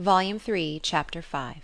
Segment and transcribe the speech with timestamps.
[0.00, 1.60] Volume Three, Chapter V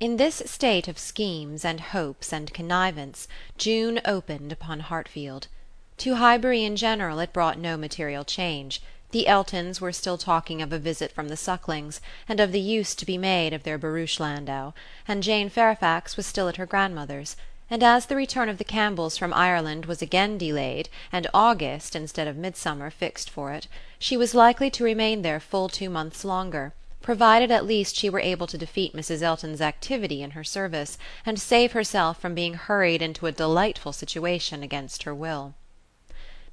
[0.00, 5.48] In this state of schemes and hopes and connivance June opened upon Hartfield.
[5.98, 8.80] To Highbury in general it brought no material change.
[9.10, 12.94] The Eltons were still talking of a visit from the Sucklings, and of the use
[12.94, 14.72] to be made of their barouche landau,
[15.06, 17.36] and Jane Fairfax was still at her grandmother's;
[17.68, 22.26] and as the return of the Campbells from Ireland was again delayed and August instead
[22.26, 23.68] of midsummer fixed for it,
[23.98, 26.72] she was likely to remain there full two months longer
[27.06, 29.22] provided at least she were able to defeat Mrs.
[29.22, 34.64] Elton's activity in her service, and save herself from being hurried into a delightful situation
[34.64, 35.54] against her will.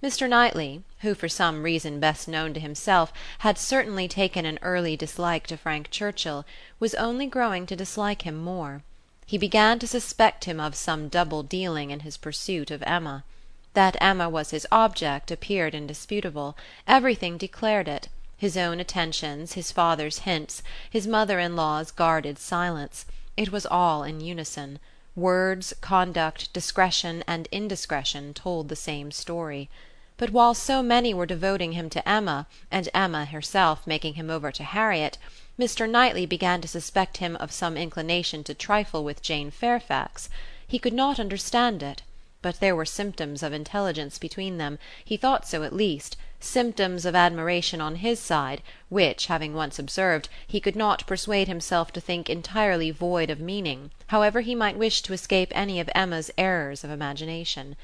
[0.03, 0.29] Mr.
[0.29, 5.47] Knightley, who for some reason best known to himself had certainly taken an early dislike
[5.47, 6.45] to Frank Churchill,
[6.79, 8.83] was only growing to dislike him more.
[9.25, 13.23] He began to suspect him of some double dealing in his pursuit of Emma.
[13.73, 16.55] That Emma was his object appeared indisputable;
[16.87, 18.07] everything declared it
[18.43, 23.05] his own attentions, his father's hints, his mother in law's guarded silence:
[23.37, 24.79] it was all in unison;
[25.15, 29.69] words, conduct, discretion and indiscretion told the same story.
[30.17, 34.51] But while so many were devoting him to Emma, and Emma herself making him over
[34.51, 35.17] to Harriet,
[35.57, 35.89] Mr.
[35.89, 40.27] Knightley began to suspect him of some inclination to trifle with Jane Fairfax.
[40.67, 42.01] He could not understand it;
[42.41, 47.15] but there were symptoms of intelligence between them, he thought so at least symptoms of
[47.15, 52.29] admiration on his side, which, having once observed, he could not persuade himself to think
[52.29, 56.89] entirely void of meaning, however he might wish to escape any of Emma's errors of
[56.89, 57.75] imagination.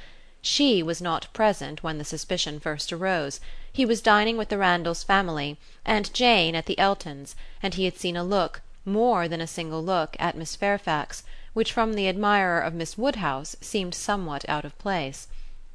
[0.41, 3.39] She was not present when the suspicion first arose;
[3.71, 7.97] he was dining with the Randalls family, and Jane at the Eltons', and he had
[7.97, 12.59] seen a look, more than a single look, at Miss Fairfax, which from the admirer
[12.59, 15.27] of Miss Woodhouse seemed somewhat out of place.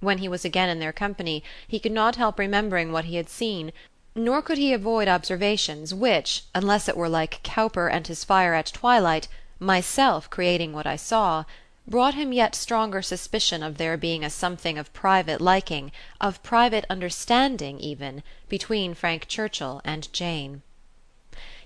[0.05, 3.31] When he was again in their company he could not help remembering what he had
[3.31, 3.73] seen,
[4.15, 8.67] nor could he avoid observations which, unless it were like Cowper and his fire at
[8.67, 11.45] twilight, myself creating what I saw,
[11.87, 16.85] brought him yet stronger suspicion of there being a something of private liking, of private
[16.91, 20.61] understanding even, between Frank Churchill and Jane.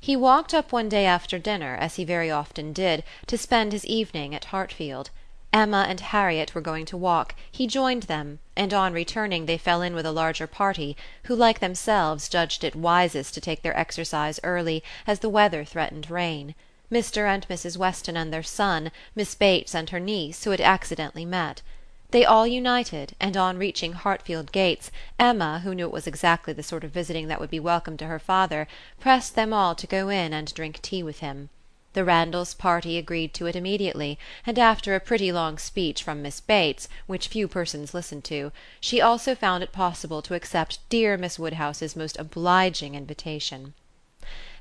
[0.00, 3.84] He walked up one day after dinner, as he very often did, to spend his
[3.84, 5.10] evening at Hartfield.
[5.50, 9.80] Emma and Harriet were going to walk; he joined them, and on returning they fell
[9.80, 10.94] in with a larger party,
[11.24, 16.10] who like themselves judged it wisest to take their exercise early, as the weather threatened
[16.10, 16.54] rain:
[16.92, 17.26] Mr.
[17.26, 17.78] and Mrs.
[17.78, 21.62] Weston and their son, Miss Bates and her niece, who had accidentally met.
[22.10, 26.62] They all united, and on reaching Hartfield gates, Emma, who knew it was exactly the
[26.62, 28.68] sort of visiting that would be welcome to her father,
[29.00, 31.48] pressed them all to go in and drink tea with him.
[31.94, 36.38] The Randalls party agreed to it immediately, and after a pretty long speech from Miss
[36.38, 41.38] Bates, which few persons listened to, she also found it possible to accept dear Miss
[41.38, 43.72] Woodhouse's most obliging invitation.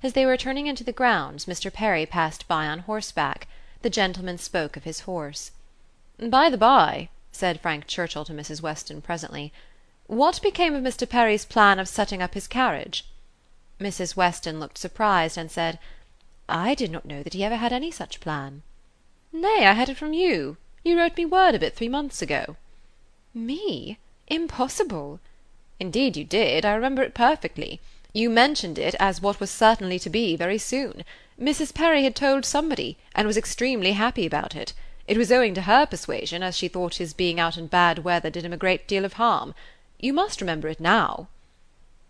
[0.01, 1.71] As they were turning into the grounds Mr.
[1.71, 3.47] Perry passed by on horseback.
[3.81, 5.51] The gentleman spoke of his horse.
[6.17, 8.61] "By the bye," said Frank Churchill to Mrs.
[8.61, 9.51] Weston presently,
[10.05, 11.07] "what became of Mr.
[11.07, 13.05] Perry's plan of setting up his carriage?"
[13.81, 14.15] Mrs.
[14.15, 15.77] Weston looked surprised, and said.
[16.49, 18.61] I did not know that he ever had any such plan."
[19.33, 20.55] "Nay, I had it from you.
[20.81, 22.55] You wrote me word of it three months ago."
[23.33, 23.97] "Me?
[24.27, 25.19] Impossible!"
[25.77, 27.81] "Indeed you did; I remember it perfectly.
[28.13, 31.03] You mentioned it as what was certainly to be very soon.
[31.37, 31.73] Mrs.
[31.73, 34.71] Perry had told somebody, and was extremely happy about it.
[35.05, 38.29] It was owing to her persuasion, as she thought his being out in bad weather
[38.29, 39.53] did him a great deal of harm.
[39.99, 41.27] You must remember it now."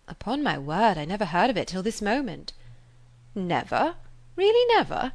[0.08, 2.54] "Upon my word, I never heard of it till this moment."
[3.34, 3.96] "Never?
[4.38, 5.14] Really never?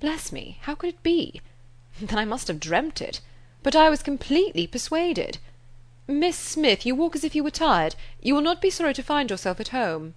[0.00, 1.42] Bless me, how could it be?
[2.00, 3.20] Then I must have dreamt it.
[3.62, 5.36] But I was completely persuaded.
[6.08, 9.02] Miss Smith, you walk as if you were tired; you will not be sorry to
[9.02, 10.14] find yourself at home."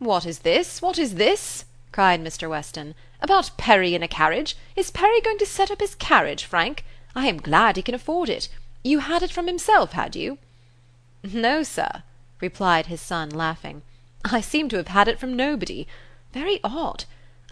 [0.00, 0.82] "What is this?
[0.82, 2.50] What is this?" cried Mr.
[2.50, 2.96] Weston.
[3.22, 4.56] "About Perry in a carriage?
[4.74, 6.84] Is Perry going to set up his carriage, Frank?
[7.14, 8.48] I am glad he can afford it.
[8.82, 10.38] You had it from himself, had you?"
[11.22, 12.02] "No, sir,"
[12.40, 13.82] replied his son, laughing.
[14.24, 15.86] "I seem to have had it from nobody.
[16.32, 17.04] Very odd.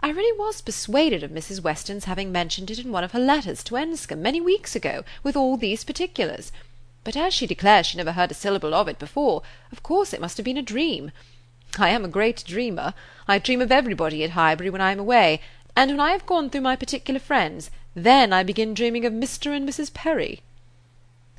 [0.05, 1.61] I really was persuaded of Mrs.
[1.63, 5.37] Weston's having mentioned it in one of her letters to Enscombe many weeks ago, with
[5.37, 6.51] all these particulars;
[7.05, 10.19] but as she declares she never heard a syllable of it before, of course it
[10.19, 11.13] must have been a dream.
[11.79, 12.93] I am a great dreamer;
[13.29, 15.39] I dream of everybody at Highbury when I am away,
[15.73, 19.55] and when I have gone through my particular friends, then I begin dreaming of Mr.
[19.55, 19.93] and Mrs.
[19.93, 20.41] Perry."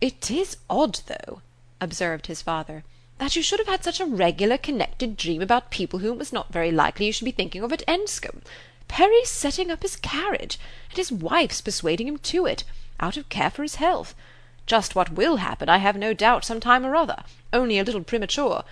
[0.00, 1.42] "It is odd, though,"
[1.82, 2.82] observed his father,
[3.18, 6.32] "that you should have had such a regular connected dream about people whom it was
[6.32, 8.42] not very likely you should be thinking of at Enscombe.
[8.86, 10.58] Perry setting up his carriage,
[10.90, 12.64] and his wife's persuading him to it,
[13.00, 14.14] out of care for his health.
[14.66, 18.04] Just what will happen, I have no doubt, some time or other, only a little
[18.04, 18.62] premature.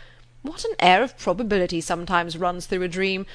[0.43, 3.27] What an air of probability sometimes runs through a dream!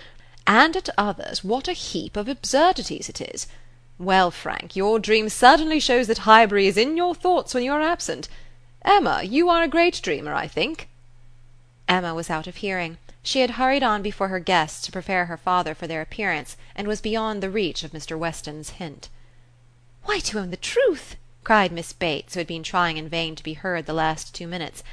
[0.45, 3.47] and at others what a heap of absurdities it is.
[3.99, 7.81] Well, Frank, your dream certainly shows that Highbury is in your thoughts when you are
[7.81, 8.29] absent.
[8.83, 10.87] Emma, you are a great dreamer, I think."
[11.87, 12.97] Emma was out of hearing.
[13.23, 16.87] She had hurried on before her guests to prepare her father for their appearance, and
[16.87, 18.17] was beyond the reach of Mr.
[18.17, 19.09] Weston's hint.
[20.03, 23.43] "Why, to own the truth," cried Miss Bates, who had been trying in vain to
[23.43, 24.83] be heard the last two minutes,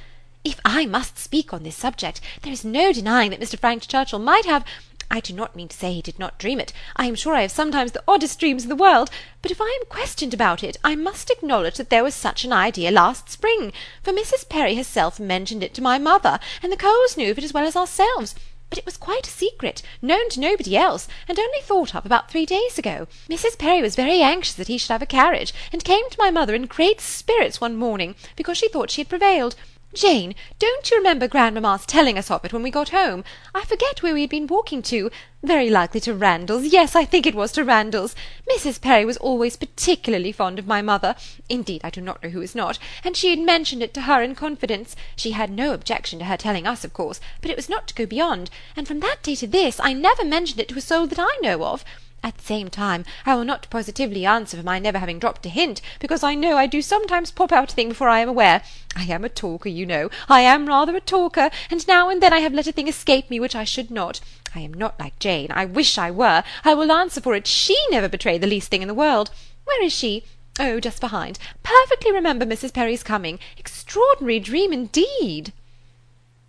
[0.44, 3.58] "if I must speak on this subject, there is no denying that Mr.
[3.58, 4.64] Frank Churchill might have
[5.10, 7.42] I do not mean to say he did not dream it; I am sure I
[7.42, 9.10] have sometimes the oddest dreams in the world;
[9.42, 12.52] but if I am questioned about it, I must acknowledge that there was such an
[12.52, 13.72] idea last spring,
[14.02, 14.48] for Mrs.
[14.48, 17.66] Perry herself mentioned it to my mother, and the Coles knew of it as well
[17.66, 18.34] as ourselves;
[18.70, 22.30] but it was quite a secret, known to nobody else, and only thought of about
[22.30, 23.06] three days ago.
[23.28, 23.58] Mrs.
[23.58, 26.54] Perry was very anxious that he should have a carriage, and came to my mother
[26.54, 29.54] in great spirits one morning, because she thought she had prevailed.
[29.94, 33.22] Jane, don't you remember grandmamma's telling us of it when we got home?
[33.54, 35.08] I forget where we had been walking to;
[35.40, 38.16] very likely to Randalls; yes, I think it was to Randalls.
[38.50, 38.80] Mrs.
[38.80, 41.14] Perry was always particularly fond of my mother
[41.48, 44.20] indeed I do not know who is not and she had mentioned it to her
[44.20, 44.96] in confidence.
[45.14, 47.94] She had no objection to her telling us, of course, but it was not to
[47.94, 51.06] go beyond, and from that day to this I never mentioned it to a soul
[51.06, 51.84] that I know of.
[52.24, 55.50] At the same time, I will not positively answer for my never having dropped a
[55.50, 58.62] hint, because I know I do sometimes pop out a thing before I am aware.
[58.96, 62.32] I am a talker, you know; I am rather a talker, and now and then
[62.32, 64.20] I have let a thing escape me which I should not.
[64.54, 66.42] I am not like Jane; I wish I were.
[66.64, 69.30] I will answer for it she never betrayed the least thing in the world.
[69.64, 70.24] Where is she?
[70.58, 71.38] Oh, just behind.
[71.62, 72.72] Perfectly remember Mrs.
[72.72, 73.38] Perry's coming.
[73.58, 75.52] Extraordinary dream indeed!"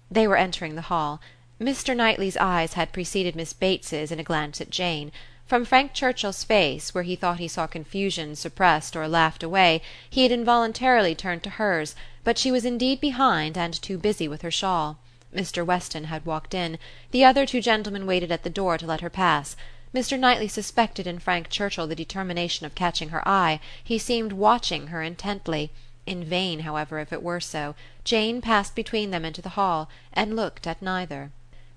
[0.10, 1.20] They were entering the hall.
[1.60, 1.94] Mr.
[1.94, 5.12] Knightley's eyes had preceded Miss Bates's in a glance at Jane.
[5.48, 10.24] From Frank Churchill's face, where he thought he saw confusion suppressed or laughed away, he
[10.24, 11.94] had involuntarily turned to hers,
[12.24, 14.98] but she was indeed behind and too busy with her shawl.
[15.32, 15.64] Mr.
[15.64, 16.80] Weston had walked in;
[17.12, 19.56] the other two gentlemen waited at the door to let her pass.
[19.94, 20.18] Mr.
[20.18, 25.04] Knightley suspected in Frank Churchill the determination of catching her eye; he seemed watching her
[25.04, 25.70] intently.
[26.08, 30.36] In vain, however, if it were so; Jane passed between them into the hall, and
[30.36, 31.30] looked at neither.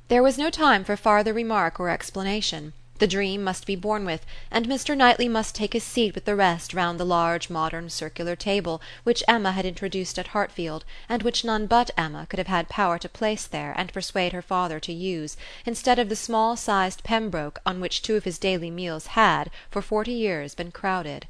[0.09, 2.73] There was no time for farther remark or explanation.
[2.99, 4.97] The dream must be borne with, and Mr.
[4.97, 9.23] Knightley must take his seat with the rest round the large modern circular table which
[9.29, 13.09] Emma had introduced at Hartfield, and which none but Emma could have had power to
[13.09, 17.79] place there and persuade her father to use, instead of the small sized Pembroke on
[17.81, 21.29] which two of his daily meals had, for forty years, been crowded.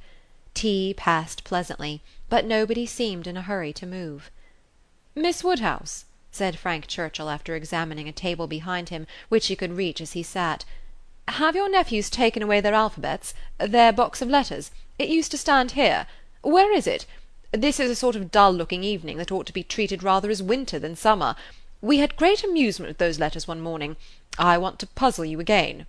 [0.55, 2.01] Tea passed pleasantly,
[2.31, 4.31] but nobody seemed in a hurry to move.
[5.15, 10.01] "Miss Woodhouse," said Frank Churchill after examining a table behind him which he could reach
[10.01, 10.65] as he sat.
[11.33, 14.71] Have your nephews taken away their alphabets, their box of letters?
[14.99, 16.07] It used to stand here.
[16.41, 17.05] Where is it?
[17.53, 20.43] This is a sort of dull looking evening that ought to be treated rather as
[20.43, 21.37] winter than summer.
[21.83, 23.97] We had great amusement with those letters one morning.
[24.39, 25.87] I want to puzzle you again."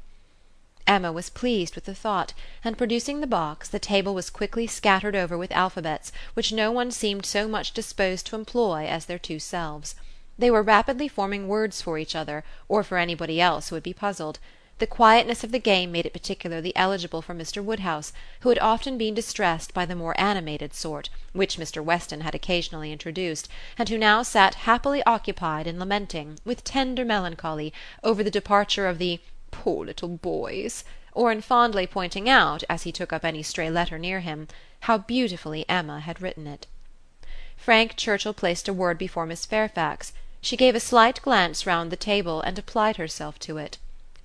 [0.86, 5.16] Emma was pleased with the thought, and producing the box, the table was quickly scattered
[5.16, 9.40] over with alphabets which no one seemed so much disposed to employ as their two
[9.40, 9.96] selves.
[10.38, 13.94] They were rapidly forming words for each other, or for anybody else who would be
[13.94, 14.38] puzzled.
[14.80, 17.62] The quietness of the game made it particularly eligible for Mr.
[17.62, 21.84] Woodhouse, who had often been distressed by the more animated sort, which Mr.
[21.84, 27.74] Weston had occasionally introduced, and who now sat happily occupied in lamenting, with tender melancholy,
[28.06, 29.20] over the departure of the
[29.52, 34.00] "poor little boys," or in fondly pointing out, as he took up any stray letter
[34.00, 34.48] near him,
[34.88, 36.68] how beautifully Emma had written it.
[37.58, 41.98] Frank Churchill placed a word before Miss Fairfax; she gave a slight glance round the
[41.98, 43.78] table and applied herself to it.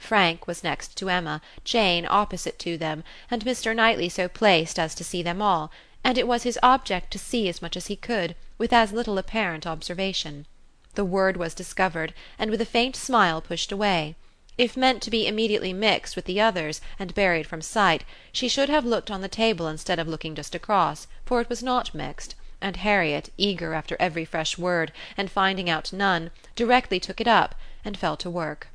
[0.05, 3.75] Frank was next to Emma, Jane opposite to them, and Mr.
[3.75, 5.73] Knightley so placed as to see them all,
[6.05, 9.17] and it was his object to see as much as he could, with as little
[9.17, 10.45] apparent observation.
[10.95, 14.15] The word was discovered, and with a faint smile pushed away.
[14.59, 18.69] If meant to be immediately mixed with the others and buried from sight, she should
[18.69, 22.35] have looked on the table instead of looking just across, for it was not mixed,
[22.61, 27.55] and Harriet, eager after every fresh word, and finding out none, directly took it up,
[27.87, 28.69] and fell to work.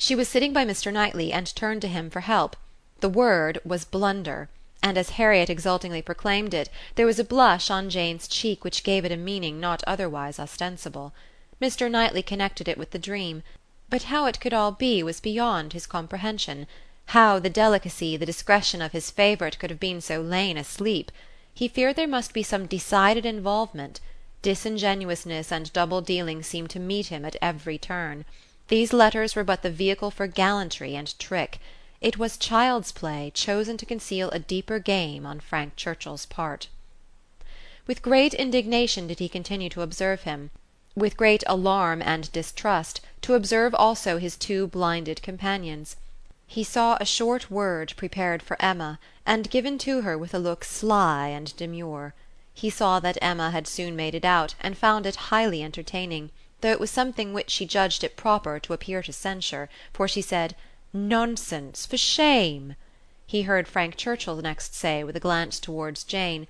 [0.00, 0.92] She was sitting by Mr.
[0.92, 2.56] Knightley and turned to him for help.
[3.00, 4.48] The word was blunder,
[4.80, 9.04] and as Harriet exultingly proclaimed it there was a blush on Jane's cheek which gave
[9.04, 11.12] it a meaning not otherwise ostensible.
[11.60, 11.90] Mr.
[11.90, 13.42] Knightley connected it with the dream,
[13.90, 16.68] but how it could all be was beyond his comprehension;
[17.06, 21.10] how the delicacy, the discretion of his favourite could have been so lain asleep.
[21.52, 23.98] He feared there must be some decided involvement;
[24.42, 28.24] disingenuousness and double dealing seemed to meet him at every turn.
[28.68, 31.58] These letters were but the vehicle for gallantry and trick;
[32.02, 36.68] it was child's play chosen to conceal a deeper game on Frank Churchill's part.
[37.86, 40.50] With great indignation did he continue to observe him;
[40.94, 45.96] with great alarm and distrust to observe also his two blinded companions.
[46.46, 50.62] He saw a short word prepared for Emma, and given to her with a look
[50.62, 52.12] sly and demure.
[52.52, 56.30] He saw that Emma had soon made it out, and found it highly entertaining,
[56.60, 60.20] though it was something which she judged it proper to appear to censure, for she
[60.20, 60.56] said
[60.92, 61.86] "Nonsense!
[61.86, 62.74] For shame!"
[63.26, 66.48] He heard Frank Churchill next say, with a glance towards Jane,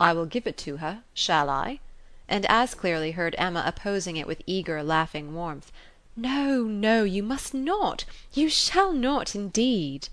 [0.00, 1.80] "I will give it to her, shall I?"
[2.26, 5.70] and as clearly heard Emma opposing it with eager laughing warmth.
[6.16, 8.06] "No, no, you must not!
[8.32, 10.08] You shall not indeed!"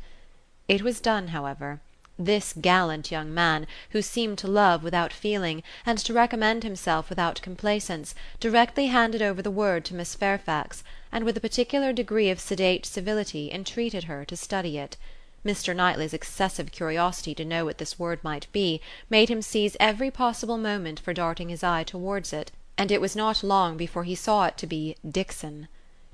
[0.68, 1.80] It was done, however.
[2.24, 7.42] This gallant young man, who seemed to love without feeling, and to recommend himself without
[7.42, 12.40] complaisance, directly handed over the word to Miss Fairfax, and with a particular degree of
[12.40, 14.98] sedate civility entreated her to study it.
[15.44, 15.76] Mr.
[15.76, 20.60] Knightley's excessive curiosity to know what this word might be made him seize every possible
[20.60, 24.46] moment for darting his eye towards it, and it was not long before he saw
[24.46, 25.68] it to be Dixon.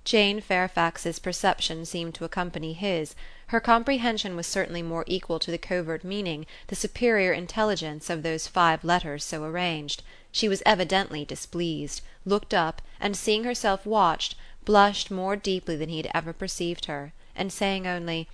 [0.09, 3.13] Jane Fairfax's perception seemed to accompany his;
[3.47, 8.47] her comprehension was certainly more equal to the covert meaning, the superior intelligence, of those
[8.47, 10.03] five letters so arranged.
[10.31, 15.97] She was evidently displeased, looked up, and seeing herself watched, blushed more deeply than he
[15.97, 18.29] had ever perceived her, and saying only,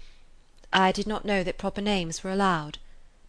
[0.72, 2.78] "I did not know that proper names were allowed,"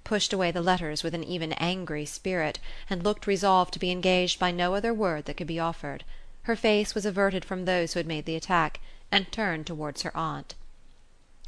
[0.05, 2.59] pushed away the letters with an even angry spirit,
[2.91, 6.05] and looked resolved to be engaged by no other word that could be offered
[6.45, 10.17] her face was averted from those who had made the attack, and turned towards her
[10.17, 10.55] aunt.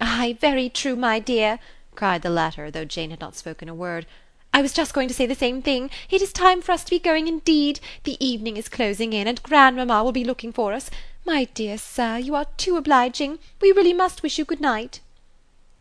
[0.00, 1.58] "Ay, very true, my dear,"
[1.94, 4.06] cried the latter, though Jane had not spoken a word.
[4.52, 5.90] "I was just going to say the same thing.
[6.10, 7.80] It is time for us to be going indeed.
[8.04, 10.90] The evening is closing in, and grandmamma will be looking for us.
[11.24, 13.38] My dear sir, you are too obliging.
[13.60, 15.00] We really must wish you good night."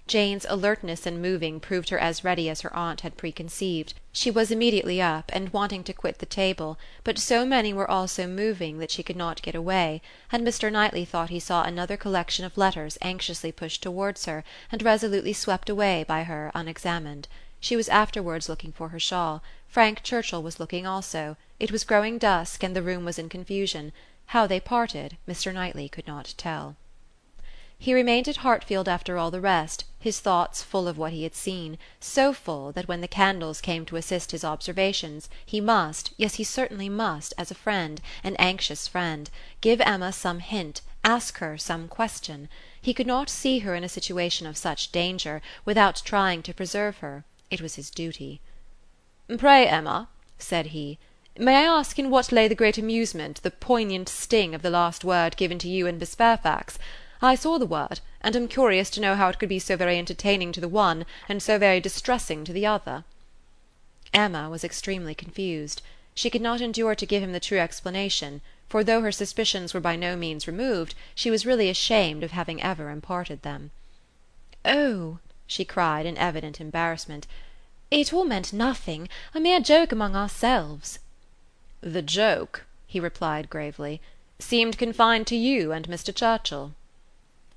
[0.08, 3.96] Jane's alertness in moving proved her as ready as her aunt had preconceived.
[4.14, 8.26] She was immediately up, and wanting to quit the table, but so many were also
[8.28, 10.72] moving that she could not get away, and Mr.
[10.72, 15.70] Knightley thought he saw another collection of letters anxiously pushed towards her and resolutely swept
[15.70, 17.28] away by her unexamined.
[17.60, 22.20] She was afterwards looking for her shawl; Frank Churchill was looking also; it was growing
[22.20, 23.92] dusk, and the room was in confusion.
[24.28, 25.52] How they parted, Mr.
[25.54, 26.76] Knightley could not tell.
[27.78, 31.34] He remained at Hartfield after all the rest, his thoughts full of what he had
[31.34, 36.36] seen, so full that when the candles came to assist his observations he must, yes
[36.36, 39.32] he certainly must, as a friend, an anxious friend,
[39.62, 42.48] give Emma some hint, ask her some question.
[42.80, 46.98] He could not see her in a situation of such danger without trying to preserve
[46.98, 48.40] her: it was his duty.
[49.40, 50.08] "Pray, Emma,"
[50.38, 51.00] said he,
[51.36, 55.04] "may I ask in what lay the great amusement, the poignant sting of the last
[55.04, 56.78] word given to you and Miss Fairfax?
[57.22, 59.98] I saw the word, and am curious to know how it could be so very
[59.98, 63.06] entertaining to the one, and so very distressing to the other."
[64.14, 65.82] Emma was extremely confused.
[66.14, 69.80] She could not endure to give him the true explanation, for though her suspicions were
[69.80, 73.72] by no means removed, she was really ashamed of having ever imparted them.
[74.66, 77.28] "Oh!" she cried in evident embarrassment,
[77.90, 81.00] "it all meant nothing a mere joke among ourselves."
[81.80, 84.02] "The joke," he replied gravely,
[84.38, 86.14] "seemed confined to you and Mr.
[86.14, 86.74] Churchill."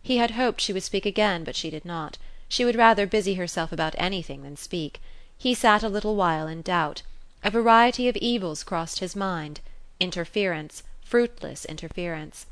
[0.02, 2.17] He had hoped she would speak again, but she did not.
[2.49, 5.02] She would rather busy herself about anything than speak.
[5.37, 7.02] He sat a little while in doubt.
[7.45, 9.61] A variety of evils crossed his mind
[10.00, 12.47] interference, fruitless interference.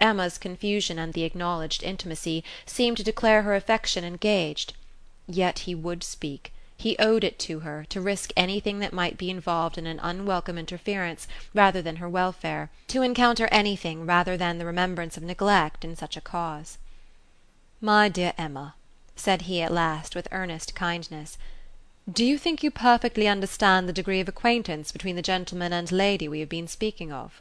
[0.00, 4.74] Emma's confusion and the acknowledged intimacy seemed to declare her affection engaged.
[5.28, 6.52] Yet he would speak.
[6.76, 10.58] He owed it to her, to risk anything that might be involved in an unwelcome
[10.58, 15.94] interference rather than her welfare, to encounter anything rather than the remembrance of neglect in
[15.94, 16.78] such a cause.
[17.88, 18.74] "My dear Emma,"
[19.14, 21.38] said he at last with earnest kindness,
[22.12, 26.26] "do you think you perfectly understand the degree of acquaintance between the gentleman and lady
[26.26, 27.40] we have been speaking of?"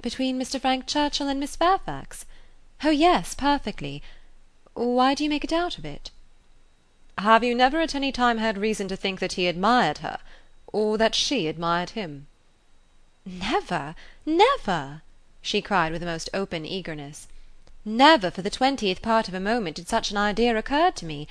[0.00, 0.58] "Between Mr.
[0.58, 2.24] Frank Churchill and Miss Fairfax?
[2.82, 4.02] Oh yes, perfectly.
[4.72, 6.10] Why do you make a doubt of it?"
[7.18, 10.18] "Have you never at any time had reason to think that he admired her,
[10.68, 12.26] or that she admired him?"
[13.26, 15.02] "Never, never!"
[15.42, 17.28] she cried with the most open eagerness.
[17.88, 21.28] Never for the twentieth part of a moment did such an idea occur to me.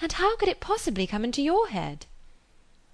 [0.00, 2.06] And how could it possibly come into your head?"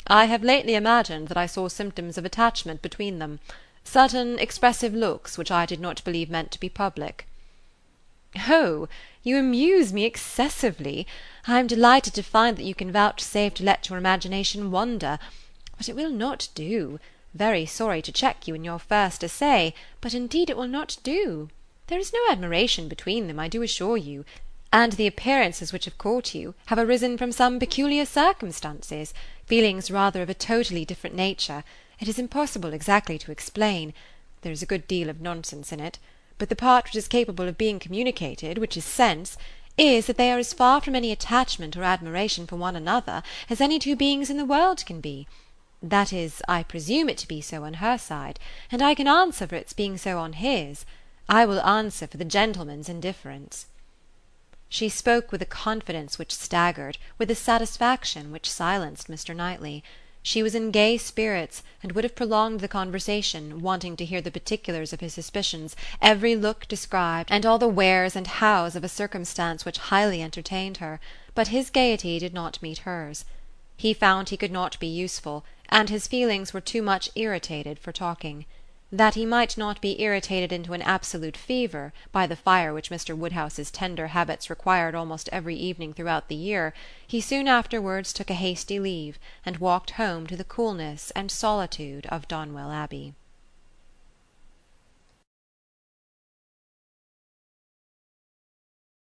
[0.06, 3.40] "I have lately imagined that I saw symptoms of attachment between them
[3.82, 7.26] certain expressive looks which I did not believe meant to be public."
[8.46, 8.90] "Oh,
[9.22, 11.06] you amuse me excessively.
[11.46, 15.18] I am delighted to find that you can vouchsafe to let your imagination wander.
[15.78, 17.00] But it will not do.
[17.32, 19.72] Very sorry to check you in your first essay,
[20.02, 21.48] but indeed it will not do.
[21.88, 24.26] There is no admiration between them, I do assure you;
[24.70, 29.14] and the appearances which have caught you have arisen from some peculiar circumstances,
[29.46, 31.64] feelings rather of a totally different nature;
[31.98, 33.94] it is impossible exactly to explain;
[34.42, 35.98] there is a good deal of nonsense in it;
[36.36, 39.38] but the part which is capable of being communicated, which is sense,
[39.78, 43.62] is, that they are as far from any attachment or admiration for one another as
[43.62, 45.26] any two beings in the world can be.
[45.82, 48.38] That is, I presume it to be so on her side,
[48.70, 50.84] and I can answer for its being so on his.
[51.30, 53.66] I will answer for the gentleman's indifference."
[54.70, 59.36] She spoke with a confidence which staggered, with a satisfaction which silenced Mr.
[59.36, 59.84] Knightley.
[60.22, 64.30] She was in gay spirits, and would have prolonged the conversation, wanting to hear the
[64.30, 68.88] particulars of his suspicions, every look described, and all the wheres and hows of a
[68.88, 70.98] circumstance which highly entertained her;
[71.34, 73.24] but his gaiety did not meet hers.
[73.76, 77.92] He found he could not be useful, and his feelings were too much irritated for
[77.92, 78.46] talking.
[78.90, 83.14] That he might not be irritated into an absolute fever by the fire which Mr.
[83.14, 86.72] Woodhouse's tender habits required almost every evening throughout the year,
[87.06, 92.06] he soon afterwards took a hasty leave, and walked home to the coolness and solitude
[92.06, 93.12] of Donwell Abbey.